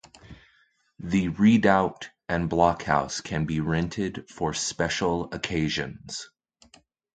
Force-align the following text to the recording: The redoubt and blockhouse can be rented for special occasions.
The 0.97 1.27
redoubt 1.27 2.09
and 2.27 2.49
blockhouse 2.49 3.21
can 3.21 3.45
be 3.45 3.59
rented 3.59 4.27
for 4.31 4.51
special 4.51 5.31
occasions. 5.31 6.27